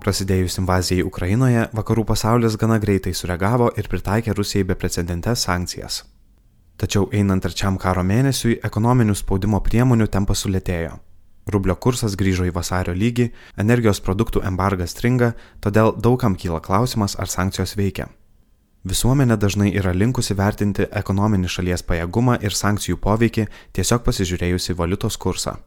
Prasidėjus 0.00 0.56
invazijai 0.62 1.02
Ukrainoje, 1.04 1.66
vakarų 1.76 2.06
pasaulis 2.08 2.54
gana 2.56 2.78
greitai 2.80 3.12
sureagavo 3.12 3.66
ir 3.76 3.88
pritaikė 3.92 4.32
Rusijai 4.32 4.64
beprecedentes 4.70 5.42
sankcijas. 5.44 5.98
Tačiau 6.80 7.10
einant 7.12 7.44
trečiam 7.44 7.76
karo 7.76 8.00
mėnesiui, 8.08 8.56
ekonominių 8.64 9.18
spaudimo 9.20 9.60
priemonių 9.60 10.06
tempas 10.08 10.46
sulėtėjo. 10.46 10.94
Rublio 11.52 11.76
kursas 11.76 12.16
grįžo 12.16 12.46
į 12.48 12.54
vasario 12.56 12.94
lygį, 12.96 13.26
energijos 13.60 14.00
produktų 14.06 14.40
embargas 14.48 14.94
stringa, 14.96 15.34
todėl 15.60 15.92
daugam 15.92 16.36
kyla 16.36 16.62
klausimas, 16.64 17.18
ar 17.20 17.28
sankcijos 17.28 17.76
veikia. 17.76 18.08
Visuomenė 18.88 19.36
dažnai 19.36 19.74
yra 19.76 19.92
linkusi 19.92 20.32
vertinti 20.38 20.86
ekonominį 21.02 21.52
šalies 21.52 21.84
pajėgumą 21.84 22.38
ir 22.40 22.56
sankcijų 22.56 22.96
poveikį 23.04 23.50
tiesiog 23.76 24.06
pasižiūrėjus 24.06 24.70
į 24.72 24.78
valiutos 24.80 25.20
kursą. 25.20 25.58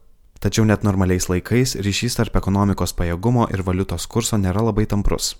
Tačiau 0.44 0.66
net 0.68 0.82
normaliais 0.84 1.24
laikais 1.32 1.70
ryšys 1.80 2.18
tarp 2.18 2.34
ekonomikos 2.36 2.92
pajėgumo 2.98 3.46
ir 3.54 3.62
valiutos 3.64 4.04
kurso 4.12 4.36
nėra 4.36 4.60
labai 4.66 4.84
tamprus. 4.84 5.30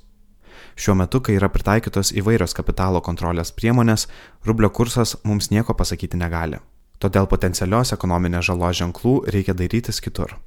Šiuo 0.80 0.94
metu, 0.96 1.20
kai 1.20 1.34
yra 1.36 1.50
pritaikytos 1.52 2.14
įvairios 2.16 2.56
kapitalo 2.56 3.02
kontrolės 3.04 3.52
priemonės, 3.52 4.06
rublio 4.48 4.72
kursas 4.72 5.12
mums 5.28 5.50
nieko 5.52 5.76
pasakyti 5.76 6.16
negali. 6.16 6.62
Todėl 7.04 7.28
potencialios 7.28 7.92
ekonominės 7.92 8.48
žalos 8.48 8.80
ženklų 8.80 9.14
reikia 9.36 9.52
darytis 9.52 10.00
kitur. 10.00 10.38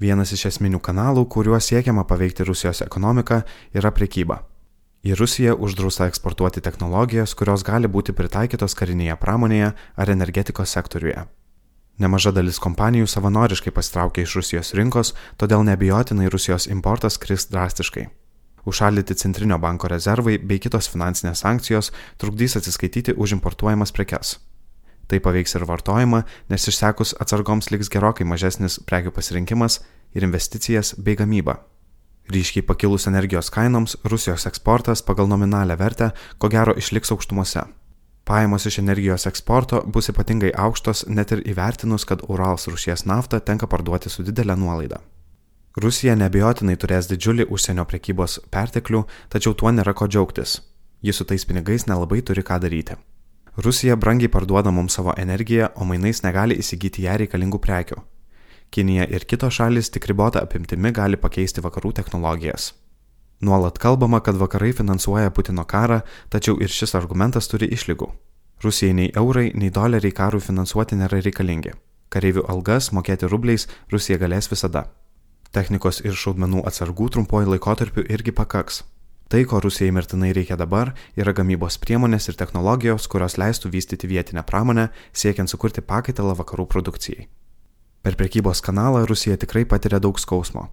Vienas 0.00 0.32
iš 0.32 0.48
esminių 0.54 0.80
kanalų, 0.80 1.28
kuriuo 1.28 1.60
siekiama 1.60 2.08
paveikti 2.08 2.48
Rusijos 2.48 2.80
ekonomiką, 2.88 3.42
yra 3.76 3.92
prekyba. 3.92 4.40
Į 5.04 5.20
Rusiją 5.20 5.60
uždrausta 5.60 6.08
eksportuoti 6.08 6.64
technologijas, 6.64 7.36
kurios 7.36 7.68
gali 7.68 7.92
būti 7.92 8.16
pritaikytos 8.16 8.80
karinėje 8.80 9.20
pramonėje 9.20 9.74
ar 9.76 10.18
energetikos 10.18 10.72
sektoriuje. 10.72 11.28
Nemaža 12.02 12.32
dalis 12.34 12.58
kompanijų 12.58 13.06
savanoriškai 13.06 13.70
pasitraukė 13.74 14.24
iš 14.24 14.34
Rusijos 14.40 14.72
rinkos, 14.74 15.12
todėl 15.38 15.62
neabijotinai 15.62 16.26
Rusijos 16.32 16.66
importas 16.66 17.20
kris 17.22 17.46
drastiškai. 17.52 18.08
Užšaldyti 18.66 19.14
Centrinio 19.14 19.60
banko 19.62 19.86
rezervai 19.92 20.38
bei 20.40 20.58
kitos 20.58 20.88
finansinės 20.90 21.44
sankcijos 21.44 21.92
trukdys 22.18 22.56
atsiskaityti 22.58 23.14
už 23.14 23.36
importuojamas 23.36 23.92
prekes. 23.94 24.38
Tai 25.06 25.20
paveiks 25.20 25.54
ir 25.54 25.66
vartojimą, 25.68 26.22
nes 26.48 26.66
išsekus 26.72 27.14
atsargoms 27.20 27.70
liks 27.70 27.92
gerokai 27.92 28.26
mažesnis 28.26 28.80
prekių 28.88 29.12
pasirinkimas 29.14 29.82
ir 30.16 30.26
investicijas 30.26 30.94
bei 30.98 31.14
gamybą. 31.20 31.60
Ryškiai 32.32 32.64
pakilus 32.64 33.06
energijos 33.06 33.52
kainoms, 33.52 33.98
Rusijos 34.02 34.48
eksportas 34.48 35.04
pagal 35.04 35.28
nominalią 35.28 35.76
vertę 35.76 36.10
ko 36.40 36.48
gero 36.48 36.72
išliks 36.74 37.12
aukštumose. 37.12 37.68
Pajamos 38.24 38.66
iš 38.66 38.78
energijos 38.78 39.26
eksporto 39.26 39.82
bus 39.86 40.08
ypatingai 40.08 40.52
aukštos 40.56 41.04
net 41.08 41.32
ir 41.34 41.42
įvertinus, 41.44 42.06
kad 42.08 42.22
Urals 42.28 42.64
rūšies 42.70 43.04
naftą 43.04 43.40
tenka 43.40 43.66
parduoti 43.68 44.08
su 44.08 44.24
didelė 44.24 44.56
nuolaida. 44.56 45.00
Rusija 45.76 46.14
nebejotinai 46.16 46.76
turės 46.80 47.10
didžiulį 47.10 47.44
užsienio 47.52 47.84
prekybos 47.90 48.38
perteklių, 48.54 49.02
tačiau 49.28 49.52
tuo 49.52 49.72
nėra 49.74 49.92
ko 49.92 50.08
džiaugtis. 50.08 50.60
Ji 51.04 51.12
su 51.12 51.26
tais 51.28 51.44
pinigais 51.44 51.84
nelabai 51.90 52.22
turi 52.22 52.46
ką 52.46 52.56
daryti. 52.62 52.96
Rusija 53.56 53.96
brangiai 53.96 54.32
parduoda 54.32 54.70
mums 54.70 54.96
savo 54.96 55.12
energiją, 55.18 55.68
o 55.76 55.84
mainais 55.84 56.22
negali 56.24 56.56
įsigyti 56.62 57.04
ją 57.04 57.18
reikalingų 57.20 57.60
prekių. 57.60 58.00
Kinija 58.70 59.04
ir 59.04 59.28
kitos 59.28 59.60
šalis 59.60 59.92
tik 59.92 60.08
ribota 60.08 60.40
apimtimi 60.40 60.94
gali 60.96 61.20
pakeisti 61.20 61.60
vakarų 61.60 61.92
technologijas. 62.00 62.72
Nuolat 63.44 63.78
kalbama, 63.78 64.20
kad 64.20 64.38
vakarai 64.40 64.72
finansuoja 64.72 65.30
Putino 65.30 65.64
karą, 65.68 66.00
tačiau 66.32 66.56
ir 66.64 66.72
šis 66.72 66.94
argumentas 66.96 67.48
turi 67.50 67.66
išlygų. 67.76 68.06
Rusijai 68.64 68.94
nei 68.96 69.10
eurai, 69.20 69.50
nei 69.52 69.68
doleriai 69.68 70.14
karui 70.16 70.40
finansuoti 70.40 70.96
nėra 70.96 71.18
reikalingi. 71.20 71.74
Kareivių 72.08 72.46
algas 72.48 72.88
mokėti 72.96 73.28
rubliais 73.28 73.66
Rusija 73.92 74.16
galės 74.22 74.48
visada. 74.48 74.86
Technikos 75.52 76.00
ir 76.06 76.16
šaudmenų 76.16 76.62
atsargų 76.70 77.10
trumpuoju 77.16 77.52
laikotarpiu 77.52 78.06
irgi 78.16 78.32
pakaks. 78.32 78.80
Tai, 79.28 79.42
ko 79.50 79.60
Rusijai 79.60 79.92
mirtinai 79.92 80.32
reikia 80.32 80.56
dabar, 80.56 80.94
yra 81.20 81.34
gamybos 81.36 81.76
priemonės 81.82 82.30
ir 82.30 82.38
technologijos, 82.40 83.10
kurios 83.12 83.36
leistų 83.40 83.74
vystyti 83.74 84.08
vietinę 84.08 84.46
pramonę, 84.48 84.88
siekiant 85.12 85.52
sukurti 85.52 85.84
pakaitalą 85.84 86.32
vakarų 86.40 86.64
produkcijai. 86.72 87.28
Per 88.04 88.16
prekybos 88.16 88.64
kanalą 88.64 89.04
Rusija 89.10 89.36
tikrai 89.36 89.66
patiria 89.68 90.00
daug 90.00 90.20
skausmo. 90.20 90.70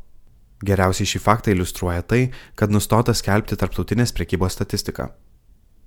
Geriausiai 0.61 1.09
šį 1.09 1.19
faktą 1.23 1.55
iliustruoja 1.55 2.05
tai, 2.05 2.21
kad 2.55 2.73
nustota 2.73 3.15
skelbti 3.17 3.57
tarptautinės 3.57 4.13
prekybos 4.13 4.53
statistiką. 4.57 5.09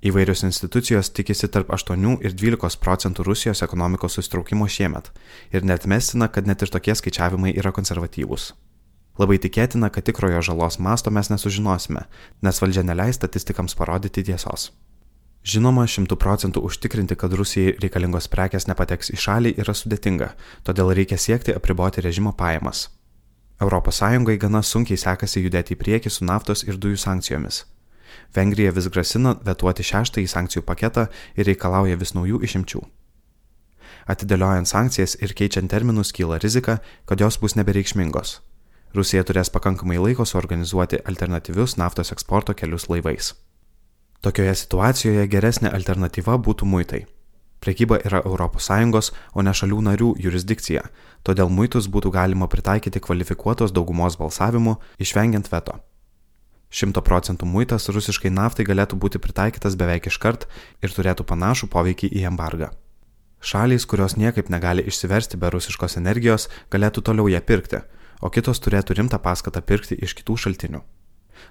Įvairios 0.04 0.42
institucijos 0.44 1.08
tikisi 1.16 1.48
tarp 1.48 1.70
8 1.72 2.18
ir 2.20 2.34
12 2.36 2.80
procentų 2.82 3.24
Rusijos 3.24 3.62
ekonomikos 3.64 4.18
susitraukimo 4.18 4.66
šiemet 4.68 5.08
ir 5.54 5.64
net 5.64 5.86
mestina, 5.86 6.28
kad 6.28 6.46
net 6.50 6.60
ir 6.62 6.72
tokie 6.74 6.92
skaičiavimai 6.92 7.54
yra 7.56 7.72
konservatyvūs. 7.72 8.50
Labai 9.16 9.38
tikėtina, 9.38 9.88
kad 9.94 10.04
tikrojo 10.04 10.42
žalos 10.42 10.80
masto 10.82 11.10
mes 11.14 11.30
nesužinosime, 11.30 12.02
nes 12.42 12.60
valdžia 12.60 12.82
neleis 12.82 13.16
statistikams 13.16 13.78
parodyti 13.78 14.26
tiesos. 14.26 14.72
Žinoma, 15.44 15.86
šimtų 15.86 16.18
procentų 16.20 16.64
užtikrinti, 16.66 17.16
kad 17.20 17.32
Rusijai 17.36 17.76
reikalingos 17.78 18.28
prekes 18.32 18.66
nepateks 18.66 19.12
į 19.14 19.20
šalį 19.24 19.54
yra 19.60 19.76
sudėtinga, 19.76 20.32
todėl 20.66 20.92
reikia 20.98 21.20
siekti 21.20 21.54
apriboti 21.54 22.04
režimo 22.04 22.32
pajamas. 22.36 22.88
ES 23.60 24.38
gana 24.38 24.62
sunkiai 24.62 24.98
sekasi 24.98 25.44
judėti 25.44 25.74
į 25.74 25.78
priekį 25.78 26.10
su 26.10 26.24
naftos 26.24 26.64
ir 26.64 26.76
dujų 26.76 26.96
sankcijomis. 26.98 27.64
Vengrija 28.34 28.72
vis 28.74 28.88
grasina 28.88 29.36
vetuoti 29.46 29.82
šeštąjį 29.82 30.26
sankcijų 30.28 30.62
paketą 30.66 31.06
ir 31.36 31.46
reikalauja 31.46 31.96
vis 31.96 32.14
naujų 32.14 32.42
išimčių. 32.42 32.82
Atidėliojant 34.10 34.68
sankcijas 34.68 35.16
ir 35.22 35.32
keičiant 35.32 35.70
terminus 35.70 36.12
kyla 36.12 36.38
rizika, 36.42 36.80
kad 37.06 37.20
jos 37.20 37.38
bus 37.38 37.54
nebereikšmingos. 37.56 38.40
Rusija 38.94 39.24
turės 39.24 39.50
pakankamai 39.50 39.98
laiko 39.98 40.26
suorganizuoti 40.26 41.00
alternatyvius 41.08 41.76
naftos 41.80 42.12
eksporto 42.12 42.54
kelius 42.54 42.88
laivais. 42.90 43.32
Tokioje 44.22 44.54
situacijoje 44.60 45.26
geresnė 45.28 45.72
alternatyva 45.74 46.36
būtų 46.38 46.68
muitai. 46.68 47.04
Prekyba 47.64 47.96
yra 48.04 48.20
ES, 48.20 49.10
o 49.32 49.40
ne 49.40 49.52
šalių 49.56 49.80
narių 49.88 50.10
jurisdikcija, 50.20 50.82
todėl 51.24 51.48
muitus 51.48 51.88
būtų 51.88 52.12
galima 52.12 52.48
pritaikyti 52.52 53.00
kvalifikuotos 53.00 53.72
daugumos 53.72 54.18
balsavimu, 54.20 54.76
išvengiant 55.00 55.48
veto. 55.48 55.80
100 56.74 57.00
procentų 57.06 57.48
muitas 57.48 57.88
rusiškai 57.88 58.32
naftai 58.34 58.66
galėtų 58.68 58.98
būti 59.00 59.20
pritaikytas 59.22 59.78
beveik 59.80 60.10
iškart 60.10 60.44
ir 60.82 60.92
turėtų 60.92 61.24
panašų 61.30 61.70
poveikį 61.72 62.10
į 62.18 62.26
embargą. 62.32 62.68
Šalys, 63.40 63.86
kurios 63.88 64.18
niekaip 64.20 64.50
negali 64.52 64.84
išsiversti 64.84 65.40
be 65.40 65.52
rusiškos 65.54 65.96
energijos, 66.00 66.50
galėtų 66.74 67.06
toliau 67.08 67.30
ją 67.32 67.40
pirkti, 67.40 67.80
o 68.20 68.28
kitos 68.28 68.60
turėtų 68.60 68.98
rimtą 69.00 69.22
paskatą 69.24 69.64
pirkti 69.64 69.96
iš 70.04 70.16
kitų 70.20 70.36
šaltinių. 70.44 70.82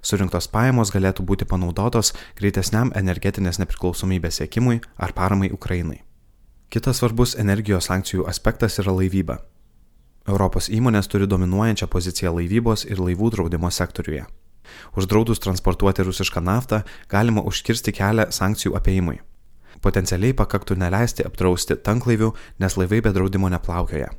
Surinktos 0.02 0.48
pajamos 0.48 0.92
galėtų 0.96 1.26
būti 1.28 1.46
panaudotos 1.46 2.14
greitesniam 2.40 2.92
energetinės 2.96 3.60
nepriklausomybės 3.62 4.42
siekimui 4.42 4.82
ar 4.98 5.14
paramai 5.14 5.52
Ukrainai. 5.54 6.02
Kitas 6.74 6.98
svarbus 7.02 7.36
energijos 7.38 7.86
sankcijų 7.92 8.26
aspektas 8.28 8.80
yra 8.82 8.96
laivyba. 8.98 9.42
Europos 10.28 10.70
įmonės 10.72 11.10
turi 11.12 11.28
dominuojančią 11.28 11.88
poziciją 11.92 12.32
laivybos 12.38 12.86
ir 12.88 13.02
laivų 13.04 13.30
draudimo 13.36 13.70
sektoriuje. 13.70 14.24
Uždraudus 14.98 15.42
transportuoti 15.44 16.06
rusišką 16.08 16.42
naftą 16.42 16.82
galima 17.12 17.44
užkirsti 17.46 17.94
kelią 17.94 18.30
sankcijų 18.32 18.78
apeimui. 18.80 19.20
Potencialiai 19.84 20.34
pakaktų 20.34 20.78
neleisti 20.80 21.26
apdrausti 21.28 21.76
tanklaivių, 21.76 22.32
nes 22.60 22.78
laivai 22.80 23.02
be 23.04 23.12
draudimo 23.12 23.50
neplaukioja. 23.52 24.14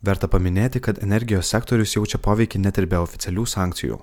Verta 0.00 0.28
paminėti, 0.32 0.80
kad 0.80 1.02
energijos 1.04 1.50
sektorius 1.52 1.92
jaučia 1.96 2.18
poveikį 2.24 2.62
net 2.64 2.78
ir 2.80 2.86
be 2.88 2.96
oficialių 2.96 3.44
sankcijų. 3.44 3.98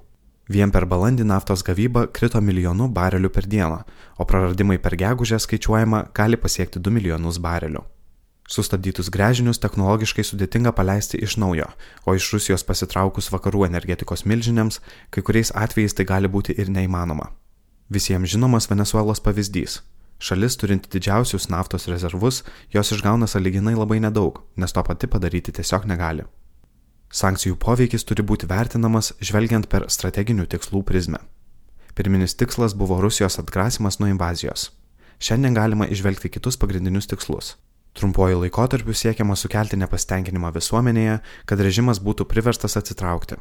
Vien 0.47 0.71
per 0.71 0.85
balandį 0.87 1.25
naftos 1.27 1.63
gavyba 1.67 2.05
krito 2.15 2.39
milijonu 2.39 2.87
barelių 2.87 3.29
per 3.35 3.47
dieną, 3.51 3.81
o 4.15 4.25
praradimai 4.25 4.77
per 4.79 4.95
gegužę 4.95 5.39
skaičiuojama 5.43 6.05
gali 6.15 6.39
pasiekti 6.39 6.79
2 6.79 6.93
milijonus 6.95 7.39
barelių. 7.43 7.83
Sustabdytus 8.47 9.09
grežinius 9.11 9.59
technologiškai 9.59 10.23
sudėtinga 10.23 10.71
paleisti 10.71 11.19
iš 11.19 11.35
naujo, 11.43 11.67
o 12.07 12.15
iš 12.15 12.29
Rusijos 12.31 12.63
pasitraukus 12.63 13.27
vakarų 13.33 13.65
energetikos 13.67 14.23
milžinėms, 14.23 14.79
kai 15.11 15.21
kuriais 15.21 15.51
atvejais 15.51 15.97
tai 15.97 16.07
gali 16.07 16.31
būti 16.31 16.55
ir 16.55 16.71
neįmanoma. 16.71 17.27
Visiems 17.91 18.31
žinomas 18.31 18.71
Venezuelos 18.71 19.19
pavyzdys. 19.19 19.81
Šalis 20.17 20.55
turinti 20.57 20.89
didžiausius 20.95 21.51
naftos 21.51 21.91
rezervus, 21.91 22.45
jos 22.71 22.95
išgauna 22.95 23.27
saliginai 23.27 23.75
labai 23.75 23.99
nedaug, 23.99 24.39
nes 24.55 24.71
to 24.71 24.83
pati 24.83 25.11
padaryti 25.11 25.51
tiesiog 25.59 25.83
negali. 25.91 26.23
Sankcijų 27.07 27.55
poveikis 27.55 28.03
turi 28.03 28.23
būti 28.23 28.49
vertinamas 28.49 29.13
žvelgiant 29.23 29.69
per 29.71 29.85
strateginių 29.87 30.47
tikslų 30.51 30.83
prizmę. 30.83 31.21
Pirminis 31.95 32.35
tikslas 32.35 32.75
buvo 32.75 32.99
Rusijos 33.01 33.39
atgrasimas 33.39 33.99
nuo 33.99 34.09
invazijos. 34.11 34.71
Šiandien 35.17 35.55
galima 35.55 35.87
išvelgti 35.87 36.29
kitus 36.29 36.59
pagrindinius 36.59 37.07
tikslus. 37.07 37.55
Trumpuoju 37.97 38.43
laikotarpiu 38.43 38.93
siekiama 38.93 39.35
sukelti 39.35 39.79
nepasitenkinimą 39.81 40.51
visuomenėje, 40.53 41.15
kad 41.49 41.63
režimas 41.63 42.03
būtų 42.03 42.27
priverstas 42.29 42.77
atsitraukti. 42.77 43.39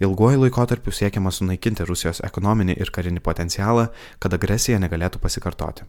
Ilguoju 0.00 0.40
laikotarpiu 0.40 0.90
siekiama 0.96 1.30
sunaikinti 1.30 1.84
Rusijos 1.84 2.22
ekonominį 2.26 2.78
ir 2.80 2.90
karinį 2.90 3.20
potencialą, 3.20 3.90
kad 4.18 4.34
agresija 4.34 4.80
negalėtų 4.80 5.20
pasikartoti. 5.20 5.84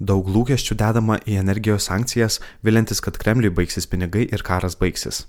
Daug 0.00 0.26
lūkesčių 0.26 0.74
dedama 0.80 1.20
į 1.28 1.38
energijos 1.44 1.86
sankcijas, 1.92 2.40
vilintis, 2.64 3.04
kad 3.04 3.20
Kremliui 3.20 3.52
baigsis 3.52 3.86
pinigai 3.86 4.26
ir 4.26 4.42
karas 4.42 4.74
baigsis. 4.80 5.26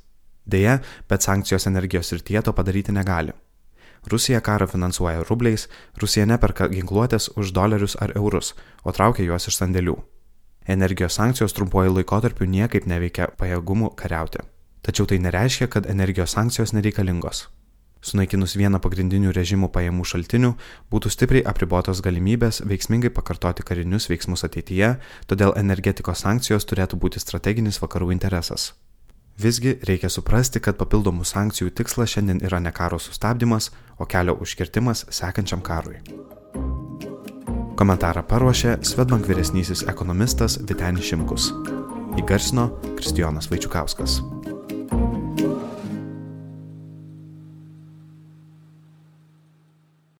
Deja, 0.47 0.79
bet 1.09 1.21
sankcijos 1.21 1.67
energijos 1.67 2.07
srityje 2.13 2.41
to 2.47 2.53
padaryti 2.55 2.95
negali. 2.95 3.35
Rusija 4.07 4.39
karą 4.41 4.67
finansuoja 4.67 5.23
rubliais, 5.27 5.67
Rusija 5.99 6.25
neperka 6.25 6.69
ginkluotės 6.71 7.29
už 7.35 7.51
dolerius 7.51 7.97
ar 7.99 8.13
eurus, 8.15 8.53
o 8.83 8.93
traukia 8.95 9.25
juos 9.27 9.49
iš 9.51 9.57
sandėlių. 9.59 9.97
Energijos 10.67 11.19
sankcijos 11.19 11.55
trumpuoju 11.55 11.97
laikotarpiu 11.97 12.47
niekaip 12.47 12.87
neveikia 12.87 13.27
pajėgumų 13.39 13.91
kariauti. 13.99 14.43
Tačiau 14.87 15.07
tai 15.07 15.19
nereiškia, 15.19 15.67
kad 15.67 15.87
energijos 15.91 16.35
sankcijos 16.35 16.71
nereikalingos. 16.75 17.47
Sunaikinus 18.07 18.55
vieną 18.55 18.79
pagrindinių 18.79 19.33
režimų 19.35 19.67
pajamų 19.73 20.05
šaltinių, 20.07 20.53
būtų 20.93 21.11
stipriai 21.11 21.43
apribotos 21.51 21.99
galimybės 22.05 22.61
veiksmingai 22.63 23.11
pakartoti 23.11 23.65
karinius 23.67 24.07
veiksmus 24.07 24.45
ateityje, 24.47 24.95
todėl 25.27 25.55
energetikos 25.59 26.23
sankcijos 26.23 26.67
turėtų 26.69 26.99
būti 27.03 27.19
strateginis 27.19 27.81
vakarų 27.83 28.13
interesas. 28.15 28.71
Visgi 29.37 29.75
reikia 29.85 30.09
suprasti, 30.09 30.57
kad 30.57 30.79
papildomų 30.79 31.25
sankcijų 31.27 31.69
tikslas 31.77 32.15
šiandien 32.15 32.39
yra 32.47 32.57
ne 32.57 32.71
karo 32.73 32.97
sustabdymas, 32.97 33.69
o 34.01 34.07
kelio 34.09 34.33
užkirtimas 34.41 35.05
sekančiam 35.13 35.61
karui. 35.61 36.01
Komentarą 37.77 38.23
paruošė 38.25 38.79
Svetbank 38.81 39.29
vyresnysis 39.29 39.85
ekonomistas 39.85 40.57
Vitenis 40.65 41.05
Šimkus. 41.11 41.51
Įgarsino 42.17 42.71
Kristijonas 42.97 43.51
Vaičiukauskas. 43.53 44.17